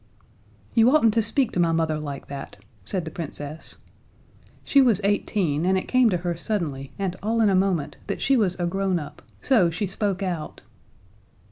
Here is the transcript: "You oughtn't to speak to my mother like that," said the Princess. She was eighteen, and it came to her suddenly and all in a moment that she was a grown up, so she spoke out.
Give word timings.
"You 0.73 0.89
oughtn't 0.89 1.13
to 1.13 1.21
speak 1.21 1.51
to 1.51 1.59
my 1.59 1.71
mother 1.71 1.99
like 1.99 2.25
that," 2.25 2.57
said 2.83 3.05
the 3.05 3.11
Princess. 3.11 3.75
She 4.63 4.81
was 4.81 4.99
eighteen, 5.03 5.63
and 5.63 5.77
it 5.77 5.87
came 5.87 6.09
to 6.09 6.17
her 6.25 6.35
suddenly 6.35 6.91
and 6.97 7.15
all 7.21 7.39
in 7.39 7.49
a 7.49 7.55
moment 7.55 7.97
that 8.07 8.19
she 8.19 8.35
was 8.35 8.55
a 8.55 8.65
grown 8.65 8.97
up, 8.97 9.21
so 9.43 9.69
she 9.69 9.85
spoke 9.85 10.23
out. 10.23 10.63